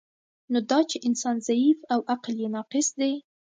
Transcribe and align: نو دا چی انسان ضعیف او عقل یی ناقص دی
نو 0.51 0.59
دا 0.69 0.79
چی 0.89 0.97
انسان 1.07 1.35
ضعیف 1.47 1.79
او 1.93 1.99
عقل 2.13 2.33
یی 2.41 2.47
ناقص 2.55 2.87
دی 2.99 3.13